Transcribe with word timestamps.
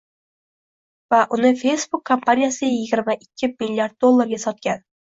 va 1.15 1.19
uni 1.37 1.51
«Facebook» 1.61 2.03
kompaniyasiga 2.13 2.73
yigirma 2.75 3.19
ikki 3.23 3.55
milliard 3.55 3.99
dollarga 4.05 4.45
sotgan 4.51 4.87